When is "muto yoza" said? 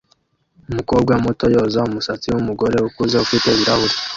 1.23-1.79